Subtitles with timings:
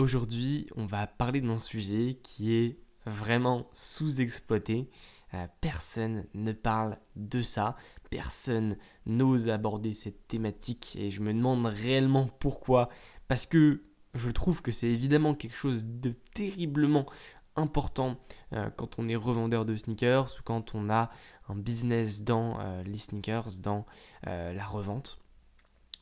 [0.00, 4.88] Aujourd'hui, on va parler d'un sujet qui est vraiment sous-exploité.
[5.34, 7.76] Euh, personne ne parle de ça,
[8.08, 12.88] personne n'ose aborder cette thématique et je me demande réellement pourquoi.
[13.28, 13.82] Parce que
[14.14, 17.04] je trouve que c'est évidemment quelque chose de terriblement
[17.54, 18.16] important
[18.54, 21.10] euh, quand on est revendeur de sneakers ou quand on a
[21.50, 23.84] un business dans euh, les sneakers, dans
[24.24, 25.20] la revente.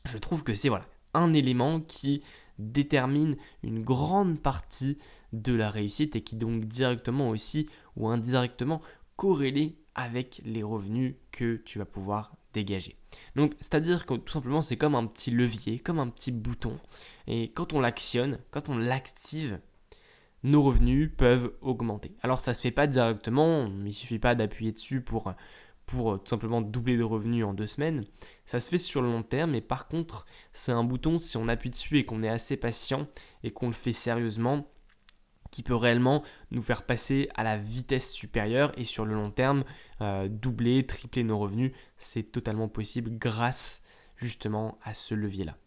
[0.05, 2.23] Je trouve que c'est voilà, un élément qui
[2.59, 4.97] détermine une grande partie
[5.33, 8.81] de la réussite et qui donc directement aussi ou indirectement
[9.15, 12.95] corrélé avec les revenus que tu vas pouvoir dégager.
[13.35, 16.77] Donc c'est-à-dire que tout simplement c'est comme un petit levier, comme un petit bouton
[17.27, 19.59] et quand on l'actionne, quand on l'active,
[20.43, 22.15] nos revenus peuvent augmenter.
[22.21, 25.33] Alors ça se fait pas directement, il suffit pas d'appuyer dessus pour
[25.89, 28.01] pour euh, tout simplement doubler de revenus en deux semaines.
[28.45, 31.47] Ça se fait sur le long terme, mais par contre, c'est un bouton, si on
[31.47, 33.07] appuie dessus et qu'on est assez patient
[33.43, 34.67] et qu'on le fait sérieusement,
[35.49, 39.63] qui peut réellement nous faire passer à la vitesse supérieure et sur le long terme,
[40.01, 41.71] euh, doubler, tripler nos revenus.
[41.97, 43.81] C'est totalement possible grâce
[44.15, 45.57] justement à ce levier-là.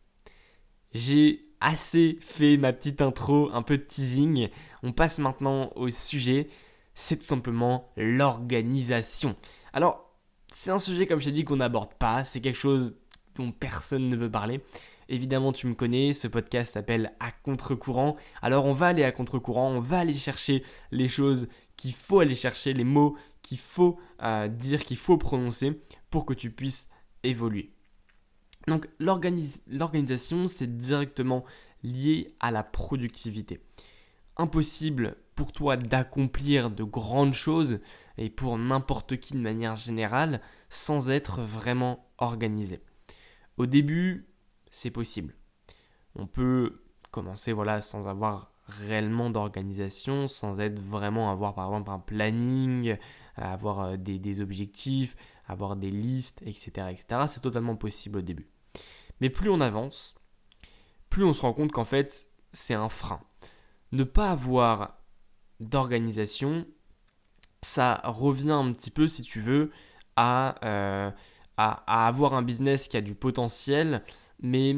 [0.95, 4.51] J'ai assez fait ma petite intro, un peu de teasing.
[4.85, 6.47] On passe maintenant au sujet.
[6.95, 9.35] C'est tout simplement l'organisation.
[9.73, 10.12] Alors,
[10.53, 12.25] c'est un sujet, comme je t'ai dit, qu'on n'aborde pas.
[12.25, 12.99] C'est quelque chose
[13.35, 14.61] dont personne ne veut parler.
[15.09, 18.17] Évidemment, tu me connais, ce podcast s'appelle À contre-courant.
[18.41, 22.35] Alors, on va aller à contre-courant, on va aller chercher les choses qu'il faut aller
[22.35, 26.89] chercher, les mots qu'il faut euh, dire, qu'il faut prononcer pour que tu puisses
[27.25, 27.73] évoluer.
[28.69, 31.45] Donc, l'organisation, c'est directement
[31.83, 33.61] lié à la productivité.
[34.37, 37.81] Impossible pour toi d'accomplir de grandes choses
[38.19, 42.81] et pour n'importe qui de manière générale sans être vraiment organisé.
[43.57, 44.29] Au début,
[44.71, 45.35] c'est possible.
[46.15, 51.99] On peut commencer voilà sans avoir réellement d'organisation, sans être vraiment avoir par exemple un
[51.99, 52.97] planning,
[53.37, 55.17] avoir euh, des, des objectifs,
[55.47, 56.89] avoir des listes, etc.
[56.91, 57.23] etc.
[57.27, 58.49] C'est totalement possible au début.
[59.21, 60.15] Mais plus on avance,
[61.11, 63.21] plus on se rend compte qu'en fait c'est un frein.
[63.93, 64.97] Ne pas avoir
[65.61, 66.67] d'organisation,
[67.63, 69.71] ça revient un petit peu, si tu veux,
[70.19, 71.11] euh,
[71.57, 74.03] à, avoir un business qui a du potentiel,
[74.41, 74.77] mais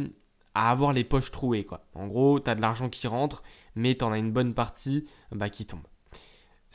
[0.54, 1.64] à avoir les poches trouées.
[1.64, 1.86] Quoi.
[1.94, 3.42] En gros, tu as de l'argent qui rentre,
[3.74, 5.86] mais tu en as une bonne partie bah, qui tombe.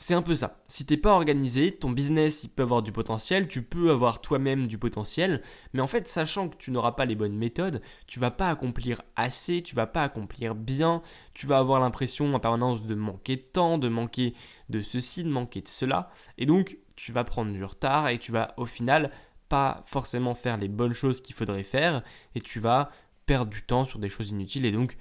[0.02, 0.62] C'est un peu ça.
[0.66, 4.66] Si t'es pas organisé, ton business il peut avoir du potentiel, tu peux avoir toi-même
[4.66, 5.42] du potentiel,
[5.74, 9.02] mais en fait, sachant que tu n'auras pas les bonnes méthodes, tu vas pas accomplir
[9.14, 11.02] assez, tu vas pas accomplir bien,
[11.34, 14.32] tu vas avoir l'impression en permanence de manquer de temps, de manquer
[14.70, 18.32] de ceci, de manquer de cela, et donc tu vas prendre du retard et tu
[18.32, 19.10] vas au final
[19.50, 22.02] pas forcément faire les bonnes choses qu'il faudrait faire,
[22.34, 22.90] et tu vas
[23.26, 24.96] perdre du temps sur des choses inutiles, et donc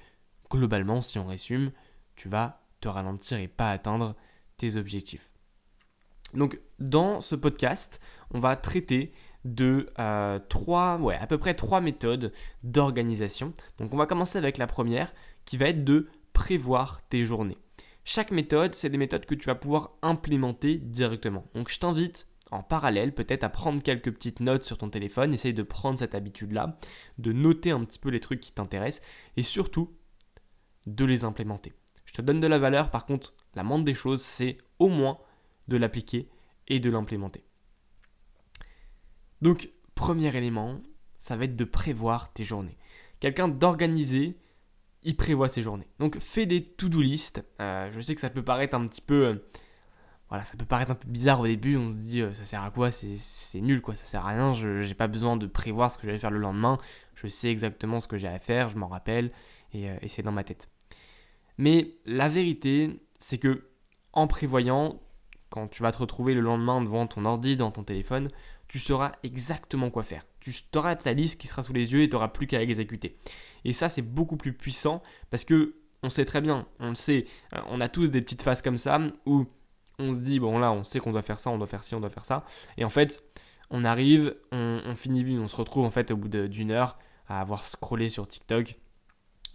[0.52, 1.72] globalement, si on résume,
[2.18, 4.18] tu vas te ralentir et pas atteindre
[4.60, 5.32] tes objectifs.
[6.34, 8.00] Donc dans ce podcast,
[8.32, 9.12] on va traiter
[9.46, 12.32] de euh, trois, ouais, à peu près trois méthodes
[12.64, 13.54] d'organisation.
[13.78, 15.14] Donc on va commencer avec la première
[15.46, 17.58] qui va être de prévoir tes journées.
[18.06, 21.46] Chaque méthode, c'est des méthodes que tu vas pouvoir implémenter directement.
[21.54, 25.54] Donc je t'invite en parallèle peut-être à prendre quelques petites notes sur ton téléphone, essaye
[25.54, 26.78] de prendre cette habitude-là,
[27.18, 29.06] de noter un petit peu les trucs qui t'intéressent
[29.38, 29.94] et surtout
[30.88, 31.74] de les implémenter.
[32.06, 35.18] Je te donne de la valeur, par contre, la moindre des choses, c'est au moins
[35.68, 36.30] de l'appliquer
[36.68, 37.44] et de l'implémenter.
[39.42, 40.82] Donc, premier élément,
[41.18, 42.78] ça va être de prévoir tes journées.
[43.20, 44.38] Quelqu'un d'organisé,
[45.04, 45.88] il prévoit ses journées.
[46.00, 47.44] Donc, fais des to-do list.
[47.62, 49.28] Euh, je sais que ça peut paraître un petit peu...
[49.28, 49.36] Euh,
[50.30, 52.62] voilà, ça peut paraître un peu bizarre au début, on se dit euh, ça sert
[52.62, 55.90] à quoi, c'est nul quoi, ça sert à rien, je n'ai pas besoin de prévoir
[55.90, 56.78] ce que j'allais faire le lendemain,
[57.16, 59.32] je sais exactement ce que j'ai à faire, je m'en rappelle,
[59.74, 60.70] et c'est dans ma tête.
[61.58, 63.70] Mais la vérité, c'est que
[64.14, 65.00] en prévoyant,
[65.50, 68.30] quand tu vas te retrouver le lendemain devant ton ordi, dans ton téléphone,
[68.68, 70.26] tu sauras exactement quoi faire.
[70.40, 73.18] Tu auras ta liste qui sera sous les yeux et tu n'auras plus qu'à exécuter.
[73.66, 77.26] Et ça, c'est beaucoup plus puissant parce que on sait très bien, on le sait,
[77.54, 79.46] euh, on a tous des petites phases comme ça où
[79.98, 81.94] on se dit, bon là, on sait qu'on doit faire ça, on doit faire ci,
[81.94, 82.46] on doit faire ça.
[82.78, 83.22] Et en fait,
[83.70, 87.42] on arrive, on, on finit, on se retrouve en fait au bout d'une heure à
[87.42, 88.76] avoir scrollé sur TikTok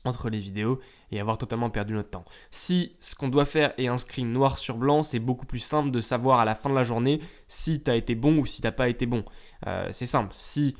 [0.04, 0.80] entre les vidéos
[1.14, 2.24] et avoir totalement perdu notre temps.
[2.50, 6.00] Si ce qu'on doit faire est inscrit noir sur blanc, c'est beaucoup plus simple de
[6.00, 8.66] savoir à la fin de la journée si tu as été bon ou si tu
[8.66, 9.24] n'as pas été bon.
[9.66, 10.76] Euh, c'est simple, si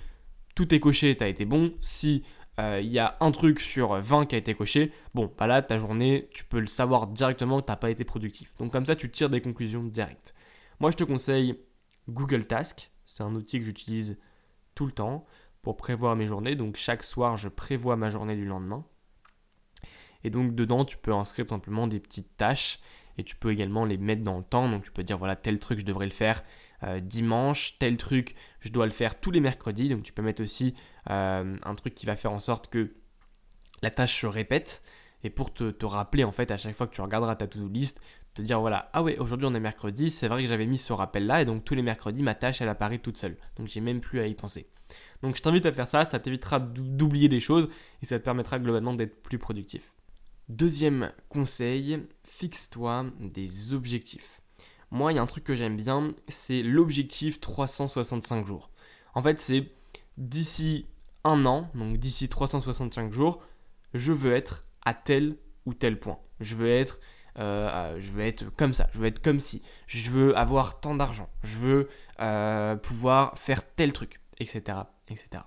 [0.54, 1.72] tout est coché, tu été bon.
[1.80, 2.24] Si
[2.60, 5.62] euh, il y a un truc sur 20 qui a été coché, bon, bah là,
[5.62, 8.54] ta journée, tu peux le savoir directement que tu pas été productif.
[8.58, 10.34] Donc comme ça, tu tires des conclusions directes.
[10.80, 11.58] Moi, je te conseille
[12.08, 12.90] Google Task.
[13.04, 14.18] C'est un outil que j'utilise
[14.74, 15.24] tout le temps
[15.62, 16.54] pour prévoir mes journées.
[16.54, 18.84] Donc chaque soir, je prévois ma journée du lendemain.
[20.24, 22.80] Et donc dedans, tu peux inscrire simplement des petites tâches
[23.18, 24.68] et tu peux également les mettre dans le temps.
[24.68, 26.42] Donc tu peux dire voilà, tel truc, je devrais le faire
[26.82, 29.88] euh, dimanche, tel truc, je dois le faire tous les mercredis.
[29.88, 30.74] Donc tu peux mettre aussi
[31.10, 32.94] euh, un truc qui va faire en sorte que
[33.82, 34.82] la tâche se répète.
[35.22, 37.66] Et pour te, te, rappeler, en fait, à chaque fois que tu regarderas ta to-do
[37.68, 38.02] list,
[38.34, 40.92] te dire voilà, ah ouais, aujourd'hui on est mercredi, c'est vrai que j'avais mis ce
[40.92, 43.36] rappel-là, et donc tous les mercredis, ma tâche, elle apparaît toute seule.
[43.56, 44.68] Donc j'ai même plus à y penser.
[45.22, 47.68] Donc je t'invite à faire ça, ça t'évitera d'oublier des choses,
[48.02, 49.93] et ça te permettra globalement d'être plus productif.
[50.50, 54.42] Deuxième conseil, fixe-toi des objectifs.
[54.90, 58.70] Moi, il y a un truc que j'aime bien, c'est l'objectif 365 jours.
[59.14, 59.72] En fait, c'est
[60.18, 60.86] d'ici
[61.24, 63.42] un an, donc d'ici 365 jours,
[63.94, 66.18] je veux être à tel ou tel point.
[66.40, 67.00] Je veux être,
[67.38, 71.56] euh, être comme ça, je veux être comme si, je veux avoir tant d'argent, je
[71.56, 71.88] veux
[72.20, 74.62] euh, pouvoir faire tel truc, etc.,
[75.08, 75.44] etc.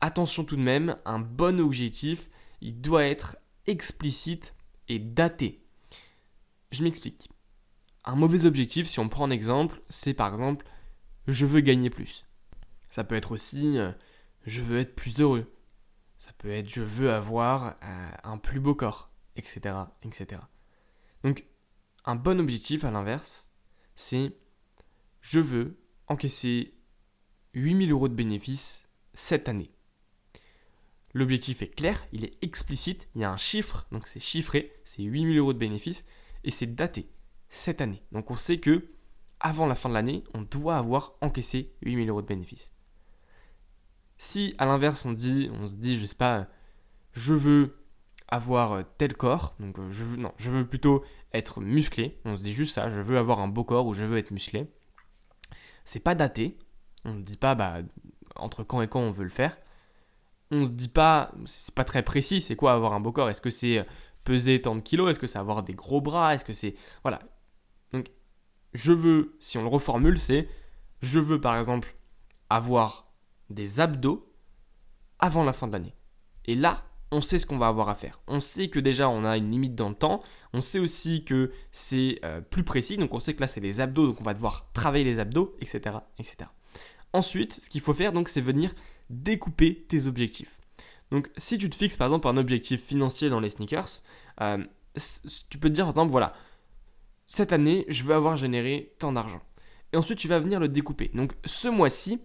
[0.00, 2.28] Attention tout de même, un bon objectif,
[2.60, 3.36] il doit être
[3.70, 4.54] explicite
[4.88, 5.64] et daté.
[6.72, 7.30] Je m'explique.
[8.04, 10.66] Un mauvais objectif, si on prend un exemple, c'est par exemple
[11.26, 12.26] je veux gagner plus.
[12.88, 13.92] Ça peut être aussi euh,
[14.44, 15.52] je veux être plus heureux.
[16.18, 20.42] Ça peut être je veux avoir euh, un plus beau corps, etc., etc.
[21.22, 21.44] Donc
[22.04, 23.50] un bon objectif à l'inverse,
[23.94, 24.32] c'est
[25.20, 25.78] je veux
[26.08, 26.74] encaisser
[27.54, 29.70] 8000 euros de bénéfices cette année.
[31.12, 35.02] L'objectif est clair, il est explicite, il y a un chiffre, donc c'est chiffré, c'est
[35.02, 36.04] 8000 euros de bénéfices,
[36.44, 37.10] et c'est daté,
[37.48, 38.02] cette année.
[38.12, 38.90] Donc on sait que
[39.40, 42.74] avant la fin de l'année, on doit avoir encaissé 8000 euros de bénéfices.
[44.18, 46.46] Si à l'inverse on dit, on se dit, je sais pas,
[47.12, 47.76] je veux
[48.28, 52.42] avoir tel corps, donc euh, je veux, non, je veux plutôt être musclé, on se
[52.42, 54.70] dit juste ça, je veux avoir un beau corps ou je veux être musclé.
[55.84, 56.56] C'est pas daté,
[57.04, 57.78] on ne dit pas bah,
[58.36, 59.56] entre quand et quand on veut le faire
[60.50, 63.30] on se dit pas, c'est pas très précis, c'est quoi avoir un beau corps?
[63.30, 63.84] Est-ce que c'est euh,
[64.24, 65.10] peser tant de kilos?
[65.10, 66.34] Est-ce que c'est avoir des gros bras?
[66.34, 66.74] Est-ce que c'est.
[67.02, 67.20] Voilà.
[67.92, 68.10] Donc,
[68.74, 70.48] je veux, si on le reformule, c'est
[71.02, 71.94] je veux par exemple
[72.50, 73.12] avoir
[73.48, 74.32] des abdos
[75.18, 75.94] avant la fin de l'année.
[76.46, 78.20] Et là, on sait ce qu'on va avoir à faire.
[78.26, 80.22] On sait que déjà on a une limite dans le temps.
[80.52, 82.96] On sait aussi que c'est euh, plus précis.
[82.96, 85.56] Donc on sait que là c'est les abdos, donc on va devoir travailler les abdos,
[85.60, 86.50] etc., etc.
[87.12, 88.72] Ensuite, ce qu'il faut faire, donc, c'est venir
[89.10, 90.58] découper tes objectifs.
[91.10, 94.02] Donc si tu te fixes par exemple un objectif financier dans les sneakers,
[94.40, 94.64] euh,
[95.50, 96.32] tu peux te dire par exemple voilà,
[97.26, 99.42] cette année je veux avoir généré tant d'argent.
[99.92, 101.10] Et ensuite tu vas venir le découper.
[101.14, 102.20] Donc ce mois-ci,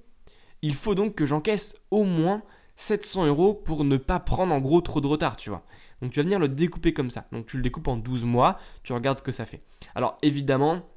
[0.61, 2.43] il faut donc que j'encaisse au moins
[2.75, 5.65] 700 euros pour ne pas prendre en gros trop de retard, tu vois.
[6.01, 7.27] Donc tu vas venir le découper comme ça.
[7.31, 9.63] Donc tu le découpes en 12 mois, tu regardes ce que ça fait.
[9.95, 10.87] Alors évidemment,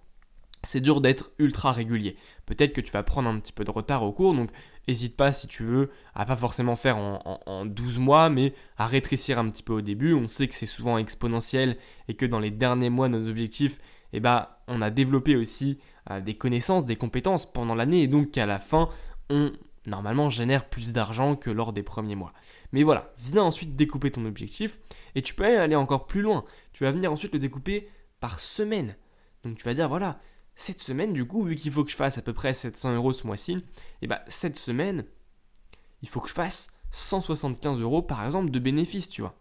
[0.62, 2.16] c'est dur d'être ultra régulier.
[2.46, 4.50] Peut-être que tu vas prendre un petit peu de retard au cours, donc
[4.86, 9.38] n'hésite pas si tu veux à pas forcément faire en, 12 mois, mais à rétrécir
[9.38, 10.14] un petit peu au début.
[10.14, 11.76] On sait que c'est souvent exponentiel
[12.08, 13.78] et que dans les derniers mois, nos objectifs,
[14.12, 15.78] eh ben, on a développé aussi
[16.10, 18.88] euh, des connaissances, des compétences pendant l'année et donc qu'à la fin,
[19.30, 19.52] on
[19.86, 22.32] normalement génère plus d'argent que lors des premiers mois.
[22.72, 24.78] Mais voilà, viens ensuite découper ton objectif
[25.14, 26.44] et tu peux aller encore plus loin.
[26.72, 27.88] Tu vas venir ensuite le découper
[28.20, 28.96] par semaine.
[29.44, 30.18] Donc tu vas dire voilà,
[30.58, 33.12] cette semaine, du coup, vu qu'il faut que je fasse à peu près 700 euros
[33.12, 33.62] ce mois-ci, et
[34.02, 35.04] eh ben, cette semaine,
[36.02, 39.38] il faut que je fasse 175 euros par exemple de bénéfices, tu vois.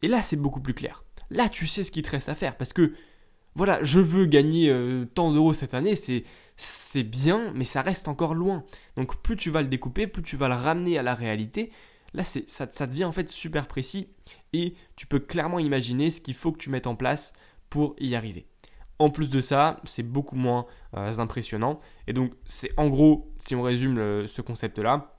[0.00, 1.04] Et là, c'est beaucoup plus clair.
[1.28, 2.94] Là, tu sais ce qu'il te reste à faire parce que
[3.54, 6.24] voilà, je veux gagner euh, tant d'euros cette année, c'est,
[6.56, 8.64] c'est bien, mais ça reste encore loin.
[8.96, 11.70] Donc plus tu vas le découper, plus tu vas le ramener à la réalité,
[12.14, 14.08] là c'est, ça, ça devient en fait super précis
[14.54, 17.34] et tu peux clairement imaginer ce qu'il faut que tu mettes en place
[17.68, 18.46] pour y arriver.
[19.04, 20.64] En plus de ça, c'est beaucoup moins
[20.96, 21.78] euh, impressionnant.
[22.06, 25.18] Et donc, c'est en gros, si on résume ce concept-là,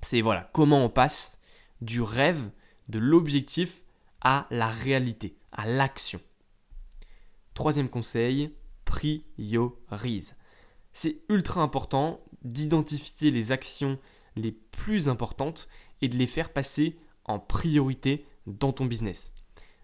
[0.00, 1.40] c'est voilà, comment on passe
[1.80, 2.50] du rêve,
[2.88, 3.82] de l'objectif
[4.22, 6.20] à la réalité, à l'action.
[7.54, 10.36] Troisième conseil, priorise.
[10.92, 14.00] C'est ultra important d'identifier les actions
[14.34, 15.68] les plus importantes
[16.00, 19.32] et de les faire passer en priorité dans ton business.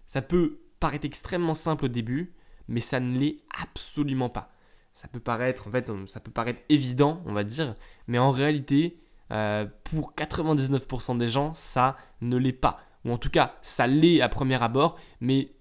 [0.07, 2.33] Ça peut paraître extrêmement simple au début,
[2.69, 4.53] mais ça ne l'est absolument pas.
[4.93, 7.75] Ça peut paraître, en fait, ça peut paraître évident, on va dire,
[8.07, 8.99] mais en réalité,
[9.31, 12.79] euh, pour 99% des gens, ça ne l'est pas.
[13.05, 15.51] Ou en tout cas, ça l'est à premier abord, mais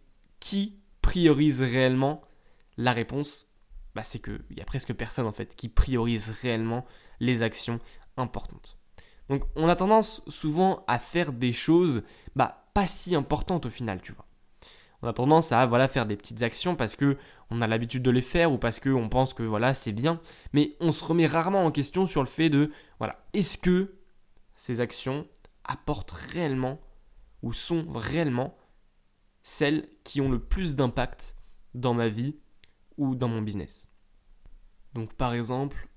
[0.41, 2.23] qui priorise réellement
[2.77, 3.49] La réponse,
[3.95, 6.85] bah, c'est qu'il y a presque personne en fait qui priorise réellement
[7.19, 7.81] les actions
[8.17, 8.79] importantes.
[9.29, 12.03] Donc on a tendance souvent à faire des choses
[12.37, 14.28] bah, pas si importantes au final, tu vois
[15.03, 17.17] on a tendance à voilà faire des petites actions parce que
[17.51, 20.21] on a l'habitude de les faire ou parce que on pense que voilà c'est bien,
[20.53, 23.95] mais on se remet rarement en question sur le fait de voilà est-ce que
[24.55, 25.27] ces actions
[25.65, 26.81] apportent réellement
[27.43, 28.57] ou sont réellement
[29.43, 31.37] celles qui ont le plus d'impact
[31.75, 32.37] dans ma vie
[32.97, 33.89] ou dans mon business?
[34.95, 35.89] Donc par exemple,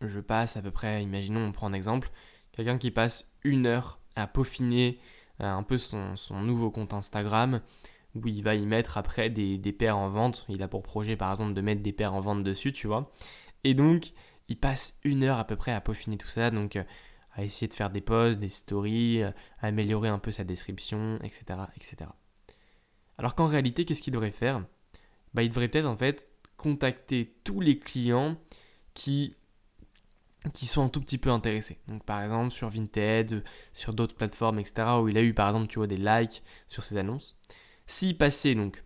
[0.00, 2.10] je passe à peu près, imaginons, on prend un exemple,
[2.52, 4.98] quelqu'un qui passe une heure à peaufiner
[5.40, 7.60] euh, un peu son, nouveau compte Instagram,
[8.14, 10.44] où il va y mettre après des, des paires en vente.
[10.48, 13.10] Il a pour projet par exemple de mettre des paires en vente dessus, tu vois.
[13.64, 14.12] Et donc,
[14.48, 16.84] il passe une heure à peu près à peaufiner tout ça, donc euh,
[17.34, 21.18] à essayer de faire des posts, des stories, euh, à améliorer un peu sa description,
[21.22, 21.60] etc.
[21.76, 22.10] etc.
[23.18, 24.64] Alors qu'en réalité, qu'est-ce qu'il devrait faire?
[25.34, 28.36] Bah, Il devrait peut-être en fait contacter tous les clients
[28.94, 29.36] qui,
[30.52, 31.78] qui sont un tout petit peu intéressés.
[31.88, 33.42] Donc par exemple sur Vinted,
[33.72, 34.86] sur d'autres plateformes, etc.
[35.00, 37.38] où il a eu par exemple tu vois, des likes sur ses annonces.
[37.92, 38.82] S'il passait donc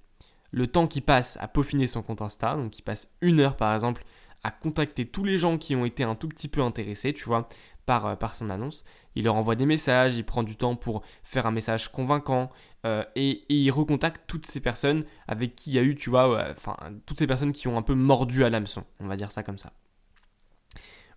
[0.51, 3.73] le temps qu'il passe à peaufiner son compte Insta, donc il passe une heure par
[3.73, 4.05] exemple
[4.43, 7.49] à contacter tous les gens qui ont été un tout petit peu intéressés, tu vois,
[7.85, 8.83] par, euh, son annonce.
[9.15, 12.51] Il leur envoie des messages, il prend du temps pour faire un message convaincant
[12.85, 16.51] euh, et, il recontacte toutes ces personnes avec qui il y a eu, tu vois,
[16.51, 19.45] enfin, toutes ces personnes qui ont un peu mordu à l'hameçon, on va dire ça
[19.45, 19.73] comme ça.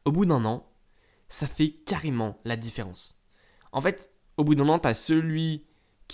[0.05, 0.67] Au bout d'un an,
[1.27, 3.19] ça fait carrément la différence.
[3.71, 5.65] En fait, au bout d'un an, tu as celui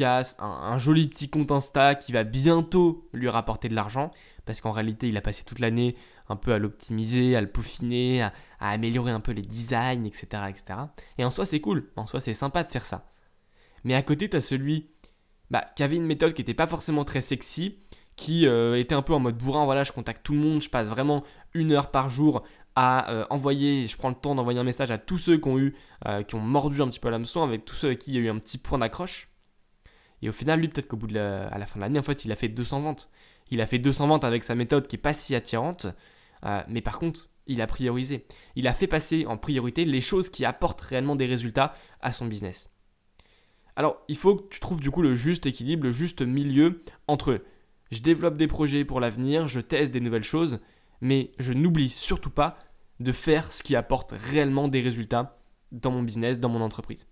[0.04, 4.12] un, joli petit compte Insta qui va bientôt lui rapporter de l'argent,
[4.46, 5.96] parce qu'en réalité, il a passé toute l'année
[6.30, 10.80] un peu à l'optimiser, à le peaufiner, à, améliorer un peu les designs, etc., etc.
[11.18, 13.12] Et en soi, c'est cool, en soi, c'est sympa de faire ça.
[13.84, 14.90] Mais à côté, tu as celui
[15.52, 17.78] bah, qui avait une méthode qui n'était pas forcément très sexy,
[18.16, 20.70] qui euh, était un peu en mode bourrin, voilà, je contacte tout le monde, je
[20.70, 21.24] passe vraiment
[21.54, 22.44] une heure par jour
[22.75, 25.58] à euh, envoyer, je prends le temps d'envoyer un message à tous ceux qui ont
[25.58, 25.75] eu,
[26.08, 28.18] euh, qui ont mordu un petit peu l'hameçon, avec tous ceux avec qui il y
[28.18, 29.30] a eu un petit point d'accroche.
[30.25, 32.03] Et au final, lui, peut-être qu'au bout de la, à la fin de l'année, en
[32.03, 33.12] fait, il a fait 200 ventes.
[33.51, 35.86] Il a fait 200 ventes avec sa méthode qui est pas si attirante,
[36.48, 38.25] euh, mais par contre, il a priorisé.
[38.55, 42.25] Il a fait passer en priorité les choses qui apportent réellement des résultats à son
[42.25, 42.72] business.
[43.75, 47.44] Alors, il faut que tu trouves du coup le juste équilibre, le juste milieu entre
[47.91, 50.60] je développe des projets pour l'avenir, je teste des nouvelles choses,
[51.01, 52.58] mais je n'oublie surtout pas
[53.00, 55.38] de faire ce qui apporte réellement des résultats
[55.72, 57.05] dans mon business, dans mon entreprise.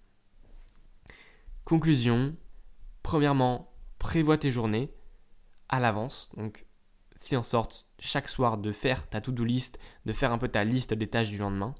[1.64, 2.36] Conclusion,
[3.04, 4.92] Premièrement, prévois tes journées
[5.70, 6.32] à l'avance.
[6.36, 6.66] Donc,
[7.16, 10.64] fais en sorte chaque soir de faire ta to-do list, de faire un peu ta
[10.64, 11.76] liste des tâches du lendemain.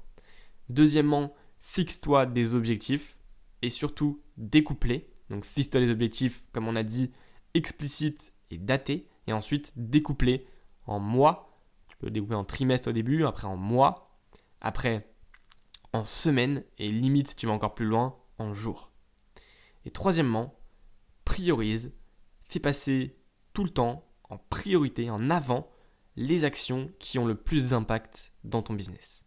[0.68, 3.18] Deuxièmement, fixe-toi des objectifs
[3.62, 5.10] et surtout découplés.
[5.30, 7.12] Donc, fixe-toi des objectifs, comme on a dit,
[7.54, 9.08] explicites et datés.
[9.26, 10.46] Et ensuite, découplés
[10.86, 11.58] en mois.
[11.88, 14.18] Tu peux découper en trimestre au début, après en mois,
[14.60, 15.08] après
[15.92, 18.90] en semaines et limite, tu vas encore plus loin, en jours.
[19.84, 20.58] Et troisièmement,
[21.34, 21.92] priorise,
[22.48, 23.16] fais passer
[23.54, 25.68] tout le temps en priorité, en avant,
[26.14, 29.26] les actions qui ont le plus d'impact dans ton business.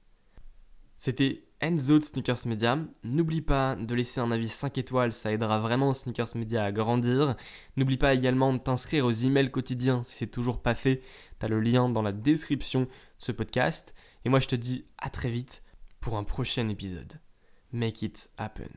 [0.96, 2.80] C'était Enzo de Sneakers Media.
[3.04, 7.36] N'oublie pas de laisser un avis 5 étoiles, ça aidera vraiment Sneakers Media à grandir.
[7.76, 11.02] N'oublie pas également de t'inscrire aux emails quotidiens si c'est toujours pas fait.
[11.42, 13.94] Tu as le lien dans la description de ce podcast.
[14.24, 15.62] Et moi je te dis à très vite
[16.00, 17.20] pour un prochain épisode.
[17.74, 18.70] Make it happen.